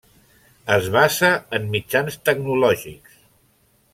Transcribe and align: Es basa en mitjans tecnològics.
Es 0.75 0.87
basa 0.95 1.29
en 1.59 1.69
mitjans 1.77 2.17
tecnològics. 2.31 3.21